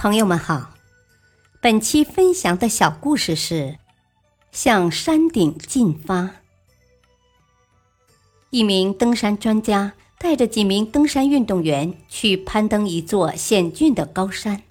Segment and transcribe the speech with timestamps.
[0.00, 0.74] 朋友们好，
[1.60, 3.78] 本期分享的小故事是
[4.52, 6.36] 向山顶进发。
[8.50, 14.62] 一名登山专家带着几名登山运动员去攀登一座险峻的高山，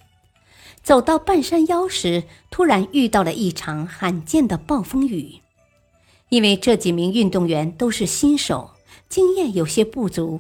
[0.81, 5.41] 走到半山腰时，突然遇到了一场罕见的暴风雨。
[6.29, 8.71] 因为这几名运动员都是新手，
[9.09, 10.39] 经验有些不足，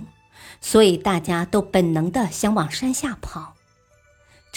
[0.61, 3.56] 所以大家都本能的想往山下跑。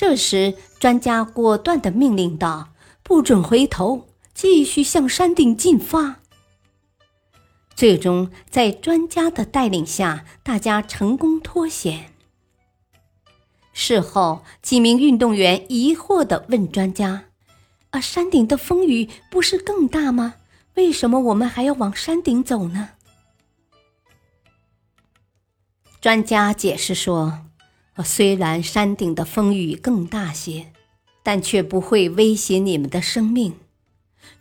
[0.01, 2.71] 这时，专家果断的命令道
[3.05, 6.21] ：“不准回头，继续向山顶进发。”
[7.77, 12.15] 最终，在专家的带领下，大家成功脱险。
[13.75, 17.25] 事后，几名运动员疑惑的问专家
[17.93, 20.37] ：“啊，山顶的风雨不是更大吗？
[20.77, 22.93] 为什么我们还要往山顶走呢？”
[26.01, 27.50] 专家解释说。
[28.05, 30.73] 虽然山顶的风雨更大些，
[31.23, 33.55] 但却不会威胁你们的生命。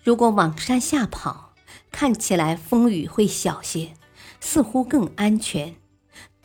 [0.04, 1.54] 如果往山下跑，
[1.92, 3.94] 看起来风雨会小些，
[4.40, 5.76] 似乎更安全，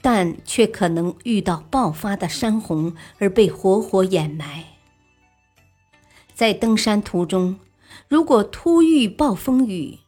[0.01, 4.65] 但却可能遇到爆发的山洪而被活活掩埋。
[6.35, 7.61] 在登山途中，
[8.09, 9.99] 如果突遇暴风雨，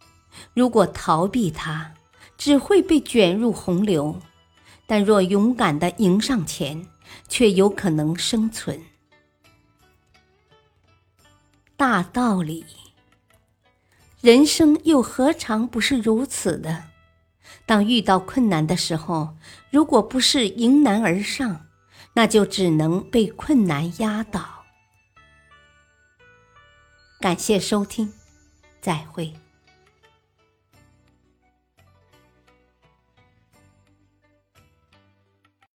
[0.55, 1.95] 如果逃避它，
[2.37, 4.21] 只会被卷入洪流；
[4.87, 6.87] 但若勇敢的迎上前，
[7.29, 8.81] 却有可能生存。
[11.77, 12.65] 大道理，
[14.21, 16.85] 人生又何尝不是如此的？
[17.67, 19.37] 当遇到困难的时候，
[19.71, 21.67] 如果不是迎难而上，
[22.15, 24.65] 那就只能被困难压倒。
[27.21, 28.13] 感谢收听，
[28.81, 29.35] 再会。